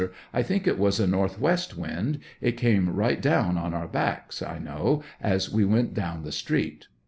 I 0.33 0.41
think 0.41 0.65
it 0.65 0.79
was 0.79 0.99
a 0.99 1.05
northwest 1.05 1.77
wind; 1.77 2.17
it 2.41 2.53
came 2.53 2.89
right 2.89 3.21
down 3.21 3.55
on 3.55 3.75
our 3.75 3.87
backs, 3.87 4.41
I 4.41 4.57
know, 4.57 5.03
as 5.21 5.53
we 5.53 5.63
went 5.63 5.93
down 5.93 6.23
the 6.23 6.31
street. 6.31 6.87